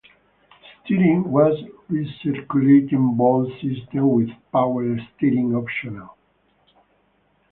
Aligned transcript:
Steering 0.83 1.29
was 1.31 1.53
recirculating 1.87 3.15
ball 3.15 3.45
system, 3.61 4.09
with 4.09 4.31
power 4.51 4.97
steering 5.15 5.53
optional. 5.55 6.17